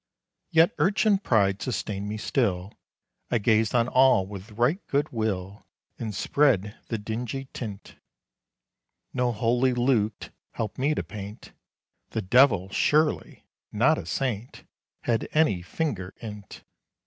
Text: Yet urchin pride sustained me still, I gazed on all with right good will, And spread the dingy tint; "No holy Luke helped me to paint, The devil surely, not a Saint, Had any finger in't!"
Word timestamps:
Yet 0.49 0.73
urchin 0.79 1.19
pride 1.19 1.61
sustained 1.61 2.09
me 2.09 2.17
still, 2.17 2.73
I 3.29 3.37
gazed 3.37 3.75
on 3.75 3.87
all 3.87 4.25
with 4.25 4.53
right 4.53 4.79
good 4.87 5.09
will, 5.11 5.67
And 5.99 6.15
spread 6.15 6.75
the 6.87 6.97
dingy 6.97 7.49
tint; 7.53 7.97
"No 9.13 9.31
holy 9.31 9.75
Luke 9.75 10.31
helped 10.53 10.79
me 10.79 10.95
to 10.95 11.03
paint, 11.03 11.51
The 12.09 12.21
devil 12.23 12.69
surely, 12.71 13.45
not 13.71 13.99
a 13.99 14.07
Saint, 14.07 14.63
Had 15.01 15.29
any 15.33 15.61
finger 15.61 16.15
in't!" 16.19 16.63